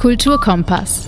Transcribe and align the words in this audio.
Kulturkompass. 0.00 1.06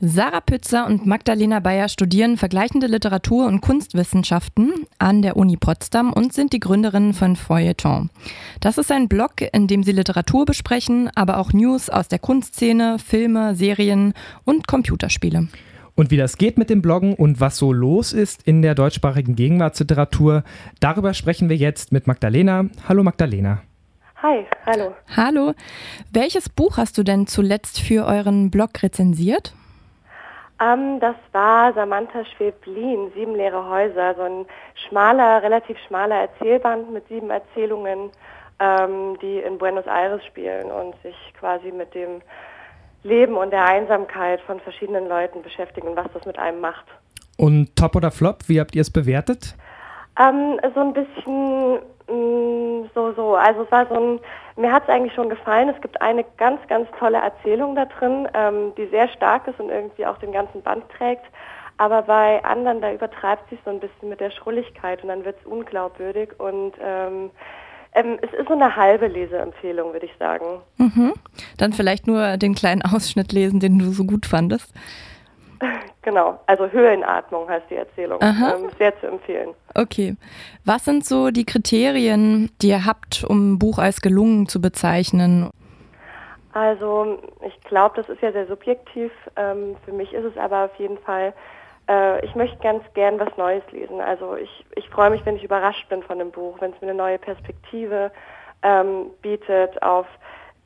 Sarah 0.00 0.40
Pützer 0.40 0.84
und 0.84 1.06
Magdalena 1.06 1.60
Bayer 1.60 1.88
studieren 1.88 2.36
vergleichende 2.36 2.88
Literatur- 2.88 3.46
und 3.46 3.60
Kunstwissenschaften 3.60 4.72
an 4.98 5.22
der 5.22 5.36
Uni 5.36 5.56
Potsdam 5.56 6.12
und 6.12 6.32
sind 6.32 6.52
die 6.52 6.58
Gründerinnen 6.58 7.14
von 7.14 7.36
Feuilleton. 7.36 8.10
Das 8.58 8.78
ist 8.78 8.90
ein 8.90 9.06
Blog, 9.06 9.34
in 9.52 9.68
dem 9.68 9.84
sie 9.84 9.92
Literatur 9.92 10.44
besprechen, 10.44 11.08
aber 11.14 11.38
auch 11.38 11.52
News 11.52 11.88
aus 11.88 12.08
der 12.08 12.18
Kunstszene, 12.18 12.98
Filme, 12.98 13.54
Serien 13.54 14.12
und 14.44 14.66
Computerspiele. 14.66 15.46
Und 15.94 16.10
wie 16.10 16.16
das 16.16 16.36
geht 16.36 16.58
mit 16.58 16.68
dem 16.68 16.82
Bloggen 16.82 17.14
und 17.14 17.38
was 17.38 17.58
so 17.58 17.72
los 17.72 18.12
ist 18.12 18.42
in 18.42 18.60
der 18.60 18.74
deutschsprachigen 18.74 19.36
Gegenwartsliteratur, 19.36 20.42
darüber 20.80 21.14
sprechen 21.14 21.48
wir 21.48 21.56
jetzt 21.56 21.92
mit 21.92 22.08
Magdalena. 22.08 22.64
Hallo 22.88 23.04
Magdalena. 23.04 23.62
Hi, 24.22 24.46
hallo. 24.66 24.94
Hallo. 25.16 25.54
Welches 26.12 26.50
Buch 26.50 26.76
hast 26.76 26.98
du 26.98 27.02
denn 27.02 27.26
zuletzt 27.26 27.80
für 27.80 28.04
euren 28.04 28.50
Blog 28.50 28.82
rezensiert? 28.82 29.54
Ähm, 30.60 31.00
das 31.00 31.16
war 31.32 31.72
Samantha 31.72 32.26
Schweblin, 32.26 33.10
Sieben 33.14 33.34
leere 33.34 33.66
Häuser, 33.66 34.14
so 34.16 34.22
ein 34.22 34.46
schmaler, 34.88 35.42
relativ 35.42 35.78
schmaler 35.88 36.16
Erzählband 36.16 36.92
mit 36.92 37.08
sieben 37.08 37.30
Erzählungen, 37.30 38.10
ähm, 38.58 39.18
die 39.22 39.38
in 39.38 39.56
Buenos 39.56 39.86
Aires 39.86 40.22
spielen 40.26 40.70
und 40.70 40.94
sich 41.02 41.16
quasi 41.38 41.72
mit 41.72 41.94
dem 41.94 42.20
Leben 43.02 43.38
und 43.38 43.52
der 43.52 43.64
Einsamkeit 43.64 44.42
von 44.42 44.60
verschiedenen 44.60 45.08
Leuten 45.08 45.40
beschäftigen 45.40 45.88
und 45.88 45.96
was 45.96 46.12
das 46.12 46.26
mit 46.26 46.38
einem 46.38 46.60
macht. 46.60 46.84
Und 47.38 47.74
Top 47.74 47.96
oder 47.96 48.10
Flop, 48.10 48.40
wie 48.48 48.60
habt 48.60 48.74
ihr 48.74 48.82
es 48.82 48.92
bewertet? 48.92 49.54
Ähm, 50.20 50.60
so 50.74 50.80
ein 50.80 50.92
bisschen 50.92 51.78
so, 52.94 53.12
so. 53.12 53.36
Also 53.36 53.62
es 53.62 53.72
war 53.72 53.86
so 53.86 53.94
ein, 53.94 54.20
mir 54.56 54.72
hat 54.72 54.84
es 54.84 54.88
eigentlich 54.88 55.14
schon 55.14 55.28
gefallen. 55.28 55.68
Es 55.68 55.80
gibt 55.80 56.00
eine 56.00 56.24
ganz, 56.36 56.60
ganz 56.68 56.88
tolle 56.98 57.18
Erzählung 57.18 57.74
da 57.74 57.86
drin, 57.86 58.28
ähm, 58.34 58.72
die 58.76 58.86
sehr 58.86 59.08
stark 59.08 59.46
ist 59.46 59.60
und 59.60 59.70
irgendwie 59.70 60.06
auch 60.06 60.18
den 60.18 60.32
ganzen 60.32 60.62
Band 60.62 60.84
trägt. 60.96 61.24
Aber 61.76 62.02
bei 62.02 62.44
anderen, 62.44 62.80
da 62.82 62.92
übertreibt 62.92 63.48
sich 63.48 63.58
so 63.64 63.70
ein 63.70 63.80
bisschen 63.80 64.10
mit 64.10 64.20
der 64.20 64.30
Schrulligkeit 64.30 65.02
und 65.02 65.08
dann 65.08 65.24
wird 65.24 65.36
es 65.40 65.46
unglaubwürdig 65.46 66.38
und 66.38 66.72
ähm, 66.82 67.30
ähm, 67.94 68.18
es 68.22 68.38
ist 68.38 68.48
so 68.48 68.54
eine 68.54 68.76
halbe 68.76 69.06
Leseempfehlung, 69.06 69.92
würde 69.92 70.06
ich 70.06 70.12
sagen. 70.18 70.60
Mhm. 70.76 71.14
Dann 71.56 71.72
vielleicht 71.72 72.06
nur 72.06 72.36
den 72.36 72.54
kleinen 72.54 72.82
Ausschnitt 72.82 73.32
lesen, 73.32 73.60
den 73.60 73.78
du 73.78 73.92
so 73.92 74.04
gut 74.04 74.26
fandest. 74.26 74.72
Genau, 76.02 76.40
also 76.46 76.66
Höhenatmung 76.70 77.48
heißt 77.48 77.66
die 77.68 77.74
Erzählung. 77.74 78.20
Ähm, 78.22 78.70
sehr 78.78 78.98
zu 79.00 79.06
empfehlen. 79.06 79.50
Okay. 79.74 80.16
Was 80.64 80.86
sind 80.86 81.04
so 81.04 81.30
die 81.30 81.44
Kriterien, 81.44 82.50
die 82.62 82.68
ihr 82.68 82.86
habt, 82.86 83.24
um 83.28 83.52
ein 83.52 83.58
Buch 83.58 83.78
als 83.78 84.00
gelungen 84.00 84.48
zu 84.48 84.60
bezeichnen? 84.60 85.50
Also 86.52 87.18
ich 87.46 87.60
glaube, 87.64 87.96
das 87.96 88.08
ist 88.08 88.22
ja 88.22 88.32
sehr 88.32 88.46
subjektiv. 88.46 89.12
Ähm, 89.36 89.76
für 89.84 89.92
mich 89.92 90.12
ist 90.14 90.24
es 90.24 90.36
aber 90.38 90.64
auf 90.64 90.74
jeden 90.76 90.98
Fall 90.98 91.34
äh, 91.90 92.24
ich 92.24 92.34
möchte 92.34 92.56
ganz 92.58 92.82
gern 92.94 93.18
was 93.18 93.36
Neues 93.36 93.64
lesen. 93.72 94.00
Also 94.00 94.36
ich, 94.36 94.64
ich 94.76 94.88
freue 94.88 95.10
mich, 95.10 95.26
wenn 95.26 95.36
ich 95.36 95.44
überrascht 95.44 95.88
bin 95.88 96.02
von 96.02 96.18
dem 96.18 96.30
Buch, 96.30 96.56
wenn 96.60 96.72
es 96.72 96.80
mir 96.80 96.88
eine 96.88 96.96
neue 96.96 97.18
Perspektive 97.18 98.12
ähm, 98.62 99.10
bietet 99.22 99.82
auf 99.82 100.06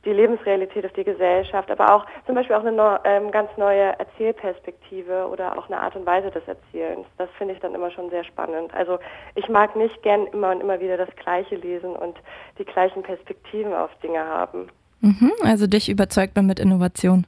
die 0.05 0.13
Lebensrealität, 0.13 0.85
auf 0.85 0.93
die 0.93 1.03
Gesellschaft, 1.03 1.69
aber 1.71 1.93
auch 1.93 2.05
zum 2.25 2.35
Beispiel 2.35 2.55
auch 2.55 2.61
eine 2.61 2.71
neu, 2.71 2.97
ähm, 3.03 3.31
ganz 3.31 3.49
neue 3.57 3.97
Erzählperspektive 3.99 5.27
oder 5.27 5.57
auch 5.57 5.67
eine 5.67 5.79
Art 5.79 5.95
und 5.95 6.05
Weise 6.05 6.31
des 6.31 6.47
Erzählens. 6.47 7.07
Das 7.17 7.29
finde 7.37 7.55
ich 7.55 7.59
dann 7.59 7.73
immer 7.73 7.91
schon 7.91 8.09
sehr 8.09 8.23
spannend. 8.23 8.73
Also 8.73 8.99
ich 9.33 9.49
mag 9.49 9.75
nicht 9.75 10.01
gern 10.03 10.27
immer 10.27 10.51
und 10.51 10.61
immer 10.61 10.79
wieder 10.79 10.97
das 10.97 11.09
Gleiche 11.15 11.55
lesen 11.55 11.95
und 11.95 12.17
die 12.59 12.65
gleichen 12.65 13.03
Perspektiven 13.03 13.73
auf 13.73 13.89
Dinge 14.03 14.23
haben. 14.23 14.69
Mhm, 15.01 15.31
also 15.43 15.67
dich 15.67 15.89
überzeugt 15.89 16.35
man 16.35 16.45
mit 16.45 16.59
Innovation. 16.59 17.25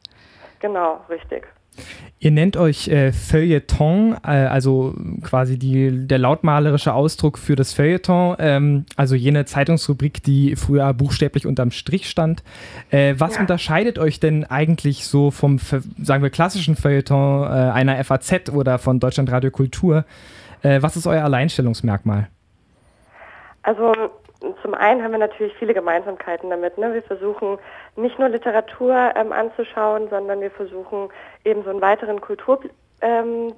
Genau, 0.60 1.02
richtig. 1.10 1.48
Ihr 2.20 2.32
nennt 2.32 2.58
euch 2.58 2.88
äh, 2.88 3.12
Feuilleton, 3.12 4.18
äh, 4.24 4.30
also 4.30 4.96
quasi 5.22 5.60
die, 5.60 6.08
der 6.08 6.18
lautmalerische 6.18 6.94
Ausdruck 6.94 7.38
für 7.38 7.56
das 7.56 7.74
Feuilleton, 7.74 8.36
ähm, 8.40 8.86
also 8.96 9.14
jene 9.14 9.46
Zeitungsrubrik, 9.46 10.24
die 10.24 10.56
früher 10.56 10.92
buchstäblich 10.96 11.46
unterm 11.46 11.70
Strich 11.70 12.10
stand. 12.10 12.44
Äh, 12.90 13.14
was 13.20 13.36
ja. 13.36 13.42
unterscheidet 13.42 14.00
euch 14.00 14.20
denn 14.20 14.46
eigentlich 14.46 15.06
so 15.06 15.30
vom, 15.30 15.60
sagen 15.60 16.24
wir, 16.24 16.32
klassischen 16.32 16.76
Feuilleton 16.76 17.44
äh, 17.44 17.72
einer 17.72 18.04
FAZ 18.04 18.50
oder 18.52 18.80
von 18.80 19.00
Deutschlandradio 19.00 19.52
Kultur? 19.52 20.04
Äh, 20.64 20.82
was 20.82 20.96
ist 20.98 21.06
euer 21.06 21.24
Alleinstellungsmerkmal? 21.24 22.30
Also 23.62 23.94
zum 24.62 24.74
einen 24.74 25.04
haben 25.04 25.12
wir 25.12 25.20
natürlich 25.20 25.54
viele 25.56 25.74
Gemeinsamkeiten 25.74 26.50
damit. 26.50 26.78
Ne? 26.78 26.94
Wir 26.94 27.04
versuchen 27.04 27.58
nicht 27.96 28.20
nur 28.20 28.30
Literatur 28.30 29.14
ähm, 29.16 29.32
anzuschauen, 29.32 30.10
sondern 30.10 30.42
wir 30.42 30.52
versuchen 30.52 31.10
eben 31.44 31.64
so 31.64 31.70
einen 31.70 31.82
weiteren 31.82 32.22
Kulturblick 32.22 32.72
ähm, 33.02 33.54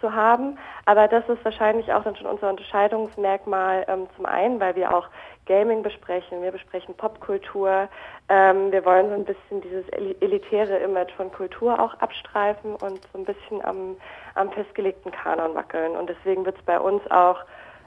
zu 0.00 0.12
haben. 0.14 0.58
Aber 0.84 1.08
das 1.08 1.28
ist 1.28 1.44
wahrscheinlich 1.44 1.92
auch 1.92 2.04
dann 2.04 2.16
schon 2.16 2.26
unser 2.26 2.50
Unterscheidungsmerkmal 2.50 3.84
ähm, 3.88 4.06
zum 4.16 4.26
einen, 4.26 4.60
weil 4.60 4.76
wir 4.76 4.94
auch 4.94 5.08
Gaming 5.46 5.82
besprechen, 5.82 6.42
wir 6.42 6.50
besprechen 6.50 6.94
Popkultur. 6.94 7.88
Ähm, 8.28 8.72
wir 8.72 8.84
wollen 8.84 9.08
so 9.08 9.14
ein 9.14 9.24
bisschen 9.24 9.60
dieses 9.60 9.88
elitäre 10.20 10.78
Image 10.78 11.12
von 11.12 11.30
Kultur 11.30 11.80
auch 11.80 11.94
abstreifen 12.00 12.74
und 12.74 13.00
so 13.12 13.18
ein 13.18 13.24
bisschen 13.24 13.64
am, 13.64 13.96
am 14.34 14.50
festgelegten 14.50 15.12
Kanon 15.12 15.54
wackeln. 15.54 15.96
Und 15.96 16.10
deswegen 16.10 16.44
wird 16.44 16.58
es 16.58 16.64
bei 16.64 16.78
uns 16.80 17.08
auch 17.10 17.38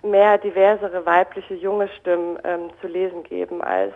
mehr 0.03 0.37
diversere 0.37 1.05
weibliche 1.05 1.55
junge 1.55 1.87
Stimmen 1.99 2.37
ähm, 2.43 2.69
zu 2.81 2.87
lesen 2.87 3.23
geben 3.23 3.61
als 3.61 3.93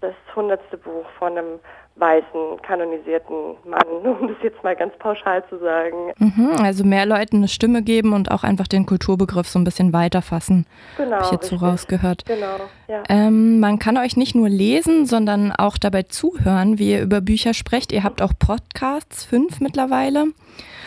das 0.00 0.14
hundertste 0.34 0.78
Buch 0.78 1.06
von 1.18 1.36
einem 1.36 1.58
weißen, 2.00 2.62
kanonisierten 2.62 3.56
Mann, 3.64 3.86
um 4.20 4.28
das 4.28 4.36
jetzt 4.42 4.62
mal 4.62 4.76
ganz 4.76 4.96
pauschal 4.98 5.44
zu 5.48 5.58
sagen. 5.58 6.12
Mhm, 6.18 6.56
also 6.62 6.84
mehr 6.84 7.06
Leuten 7.06 7.38
eine 7.38 7.48
Stimme 7.48 7.82
geben 7.82 8.12
und 8.12 8.30
auch 8.30 8.44
einfach 8.44 8.68
den 8.68 8.86
Kulturbegriff 8.86 9.48
so 9.48 9.58
ein 9.58 9.64
bisschen 9.64 9.92
weiterfassen. 9.92 10.66
Genau. 10.96 11.16
Habe 11.16 11.24
ich 11.24 11.32
jetzt 11.32 11.44
richtig. 11.44 11.58
so 11.58 11.66
rausgehört. 11.66 12.24
Genau, 12.26 12.56
ja. 12.88 13.02
Ähm, 13.08 13.60
man 13.60 13.78
kann 13.78 13.96
euch 13.96 14.16
nicht 14.16 14.34
nur 14.34 14.48
lesen, 14.48 15.06
sondern 15.06 15.52
auch 15.52 15.78
dabei 15.78 16.04
zuhören, 16.04 16.78
wie 16.78 16.92
ihr 16.92 17.02
über 17.02 17.20
Bücher 17.20 17.54
sprecht. 17.54 17.92
Ihr 17.92 18.04
habt 18.04 18.22
auch 18.22 18.32
Podcasts, 18.38 19.24
fünf 19.24 19.60
mittlerweile. 19.60 20.26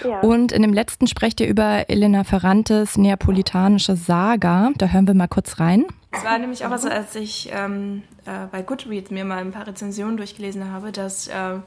Ja. 0.03 0.21
Und 0.21 0.51
in 0.51 0.61
dem 0.61 0.73
letzten 0.73 1.07
sprecht 1.07 1.39
ihr 1.41 1.47
über 1.47 1.89
Elena 1.89 2.23
Ferrantes 2.23 2.97
neapolitanische 2.97 3.95
Saga. 3.95 4.69
Da 4.77 4.87
hören 4.87 5.07
wir 5.07 5.13
mal 5.13 5.27
kurz 5.27 5.59
rein. 5.59 5.85
Es 6.11 6.25
war 6.25 6.37
nämlich 6.37 6.65
auch 6.65 6.77
so, 6.77 6.89
als 6.89 7.15
ich 7.15 7.49
ähm, 7.53 8.03
äh, 8.25 8.47
bei 8.51 8.61
Goodreads 8.61 9.11
mir 9.11 9.23
mal 9.23 9.37
ein 9.37 9.51
paar 9.51 9.65
Rezensionen 9.65 10.17
durchgelesen 10.17 10.71
habe, 10.71 10.91
dass 10.91 11.27
äh, 11.27 11.59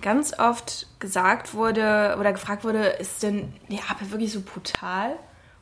ganz 0.00 0.38
oft 0.38 0.86
gesagt 1.00 1.54
wurde 1.54 2.16
oder 2.18 2.32
gefragt 2.32 2.64
wurde, 2.64 2.84
ist 2.84 3.22
denn 3.22 3.52
Neapel 3.68 4.10
wirklich 4.10 4.32
so 4.32 4.40
brutal? 4.40 5.16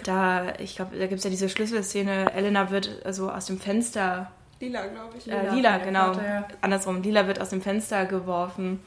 Da, 0.05 0.55
ich 0.59 0.77
glaube, 0.77 0.97
da 0.97 1.07
gibt 1.07 1.19
es 1.19 1.25
ja 1.25 1.31
diese 1.31 1.49
Schlüsselszene, 1.49 2.33
Elena 2.33 2.71
wird 2.71 3.05
also 3.05 3.31
aus 3.31 3.47
dem 3.47 3.59
Fenster. 3.59 4.31
Lila, 4.61 4.87
glaube 4.87 5.17
ich. 5.19 5.27
Lila, 5.27 5.39
äh, 5.39 5.55
Lila 5.55 5.79
genau. 5.79 6.13
Vater, 6.13 6.27
ja. 6.27 6.49
Andersrum, 6.61 7.03
Lila 7.03 7.27
wird 7.27 7.41
aus 7.41 7.51
dem 7.51 7.61
Fenster 7.61 8.07
geworfen. 8.07 8.81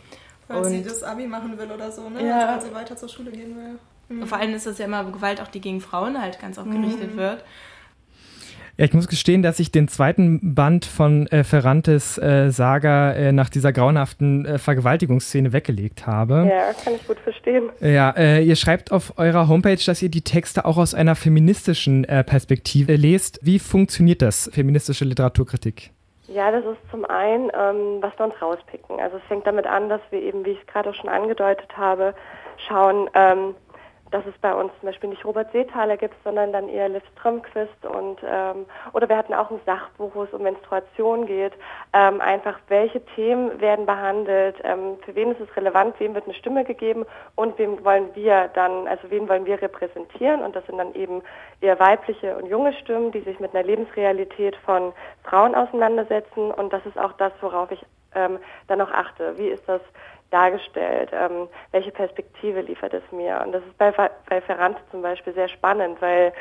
Weil 0.48 0.58
und 0.58 0.70
sie 0.70 0.84
das 0.84 1.04
Abi 1.04 1.28
machen 1.28 1.58
will 1.58 1.72
oder 1.72 1.92
so, 1.92 2.10
ne? 2.10 2.26
Ja. 2.26 2.38
Also, 2.40 2.54
weil 2.54 2.62
sie 2.62 2.76
weiter 2.76 2.98
zur 2.98 3.10
Schule 3.10 3.32
gehen 3.32 3.56
will. 3.56 3.80
Mhm. 4.10 4.28
Vor 4.28 4.38
allem 4.38 4.54
ist 4.54 4.68
es 4.68 4.78
ja 4.78 4.86
immer 4.86 5.04
Gewalt, 5.06 5.42
auch 5.42 5.48
die 5.48 5.62
gegen 5.62 5.82
Frauen 5.82 6.22
halt 6.22 6.40
ganz 6.40 6.58
oft 6.58 6.70
gerichtet 6.70 7.14
mhm. 7.14 7.18
wird. 7.18 7.44
Ja, 8.78 8.84
ich 8.84 8.94
muss 8.94 9.08
gestehen, 9.08 9.42
dass 9.42 9.62
ich 9.62 9.72
den 9.72 9.88
zweiten 9.88 10.54
Band 10.54 10.84
von 10.84 11.28
äh, 11.28 11.46
Ferrantes 11.46 12.18
äh, 12.18 12.50
Saga 12.50 13.14
äh, 13.14 13.32
nach 13.32 13.50
dieser 13.50 13.72
grauenhaften 13.72 14.46
äh, 14.46 14.58
Vergewaltigungsszene 14.58 15.54
weggelegt 15.54 16.06
habe. 16.06 16.46
Ja, 16.50 16.74
kann 16.84 16.96
ich 16.96 17.08
gut 17.08 17.20
verstehen. 17.20 17.70
Ja, 17.80 18.10
äh, 18.12 18.44
ihr 18.44 18.58
schreibt 18.58 18.92
auf 18.92 19.18
eurer 19.18 19.48
Homepage, 19.48 19.80
dass 19.86 20.02
ihr 20.02 20.10
die 20.10 20.24
Texte 20.24 20.66
auch 20.66 20.76
aus 20.76 20.94
einer 20.94 21.16
feministischen 21.16 22.04
äh, 22.04 22.26
Perspektive 22.26 22.98
lest. 22.98 23.40
Wie 23.42 23.60
funktioniert 23.60 24.22
das, 24.22 24.50
feministische 24.54 25.06
Literaturkritik? 25.06 25.92
Ja, 26.28 26.52
das 26.52 26.66
ist 26.66 26.92
zum 26.92 27.06
einen, 27.06 27.52
ähm, 27.58 28.02
was 28.02 28.12
wir 28.18 28.26
uns 28.26 28.42
rauspicken. 28.42 29.00
Also 29.00 29.18
es 29.18 29.24
fängt 29.30 29.48
damit 29.48 29.68
an, 29.68 29.88
dass 29.88 30.02
wir 30.10 30.22
eben, 30.22 30.44
wie 30.44 30.50
ich 30.50 30.60
es 30.60 30.68
gerade 30.68 30.90
auch 30.90 30.96
schon 30.96 31.10
angedeutet 31.10 31.78
habe, 31.78 32.14
schauen, 32.68 33.10
ähm, 33.14 33.56
dass 34.12 34.26
es 34.26 34.38
bei 34.40 34.54
uns 34.54 34.72
zum 34.80 34.88
Beispiel 34.88 35.10
nicht 35.10 35.26
Robert 35.26 35.52
Seethaler 35.52 35.98
gibt, 35.98 36.16
sondern 36.24 36.54
dann 36.54 36.70
eher 36.70 36.90
Liv 36.90 37.04
Strömquist 37.14 37.86
und 37.86 38.20
ähm, 38.24 38.66
oder 38.94 39.10
wir 39.10 39.18
hatten 39.18 39.34
auch 39.34 39.50
ein 39.50 39.60
Sachbuch, 39.66 40.12
wo 40.14 40.24
es 40.24 40.34
um 40.34 40.44
Menstruation 40.44 41.26
geht. 41.26 41.54
Ähm, 41.94 42.22
einfach 42.22 42.60
welche 42.68 43.04
Themen 43.16 43.60
werden 43.60 43.86
behandelt, 43.86 44.58
ähm, 44.64 44.98
für 45.04 45.16
wen 45.16 45.32
ist 45.32 45.42
es 45.42 45.56
relevant, 45.56 46.00
wem 46.00 46.14
wird 46.14 46.26
eine 46.26 46.36
Stimme 46.36 46.64
gegeben 46.64 47.06
und 47.36 47.58
wem 47.58 47.84
wollen 47.84 48.14
wir 48.16 48.50
dann, 48.54 48.88
also 48.88 49.10
wen 49.10 49.28
wollen 49.28 49.46
wir 49.46 49.62
repräsentieren 49.62 50.42
und 50.42 50.56
das 50.56 50.66
sind 50.68 50.78
dann 50.78 50.94
eben 50.94 51.22
eher 51.62 51.80
weibliche 51.80 52.36
und 52.38 52.48
junge 52.48 52.74
Stimmen, 52.74 53.12
die 53.12 53.22
sich 53.22 53.40
mit 53.40 53.56
einer 53.56 53.66
Lebensrealität 53.66 54.56
von 54.58 54.94
Frauen 55.24 55.56
auseinandersetzen 55.56 56.52
und 56.52 56.72
das 56.72 56.86
ist 56.86 56.98
auch 56.98 57.14
das, 57.14 57.34
worauf 57.42 57.72
ich 57.72 57.84
ähm, 58.16 58.40
dann 58.68 58.80
noch 58.80 58.92
achte. 58.92 59.38
Wie 59.38 59.48
ist 59.48 59.64
das 59.68 59.82
dargestellt? 60.32 61.10
Ähm, 61.14 61.48
welche 61.72 61.92
Perspektive 61.92 62.62
liefert 62.62 62.94
es 62.94 63.04
mir? 63.12 63.42
Und 63.46 63.52
das 63.52 63.64
ist 63.64 63.78
bei, 63.78 63.92
bei 64.30 64.42
Ferrante 64.42 64.82
zum 64.92 65.02
Beispiel 65.02 65.34
sehr 65.34 65.50
spannend, 65.50 66.02
weil 66.02 66.34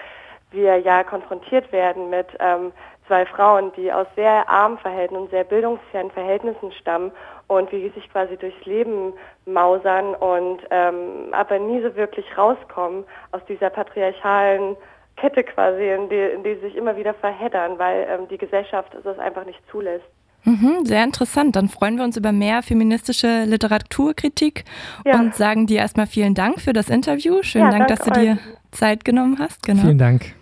wir 0.51 0.79
ja 0.79 1.03
konfrontiert 1.03 1.71
werden 1.73 2.11
mit 2.11 2.29
ähm, 2.39 2.73
zwei 3.07 3.27
Frauen, 3.27 3.73
die 3.77 3.93
aus 3.93 4.07
sehr 4.15 4.49
armen 4.49 4.79
Verhältnissen 4.79 5.29
sehr 5.31 5.45
bildungsfernen 5.45 6.13
Verhältnissen 6.13 6.73
stammen 6.73 7.13
und 7.49 7.71
wie 7.73 7.83
sie 7.83 7.91
sich 7.91 8.11
quasi 8.11 8.37
durchs 8.37 8.65
Leben 8.65 9.13
mausern 9.45 10.15
und 10.15 10.61
ähm, 10.71 11.29
aber 11.33 11.59
nie 11.59 11.83
so 11.83 11.95
wirklich 11.97 12.27
rauskommen 12.39 13.05
aus 13.33 13.45
dieser 13.47 13.71
patriarchalen 13.71 14.77
Kette 15.17 15.45
quasi, 15.45 15.89
in 15.89 16.09
die, 16.09 16.17
in 16.17 16.43
die 16.43 16.55
sie 16.55 16.63
sich 16.63 16.77
immer 16.77 16.97
wieder 16.97 17.15
verheddern, 17.15 17.79
weil 17.79 18.07
ähm, 18.09 18.29
die 18.29 18.39
Gesellschaft 18.39 18.97
das 19.05 19.19
einfach 19.19 19.45
nicht 19.45 19.61
zulässt. 19.71 20.07
Mhm, 20.45 20.85
sehr 20.85 21.03
interessant. 21.05 21.57
Dann 21.57 21.69
freuen 21.69 21.97
wir 21.97 22.05
uns 22.05 22.17
über 22.17 22.33
mehr 22.33 22.63
feministische 22.63 23.45
Literaturkritik 23.45 24.65
ja. 25.05 25.19
und 25.19 25.35
sagen 25.35 25.67
dir 25.67 25.79
erstmal 25.79 26.07
vielen 26.07 26.35
Dank 26.35 26.61
für 26.61 26.73
das 26.73 26.89
Interview. 26.89 27.43
Schönen 27.43 27.73
ja, 27.73 27.79
Dank, 27.79 27.89
dass 27.89 28.01
du 28.01 28.11
dir 28.11 28.39
Zeit 28.71 29.05
genommen 29.05 29.39
hast. 29.39 29.63
Genau. 29.63 29.83
Vielen 29.83 29.99
Dank. 29.99 30.35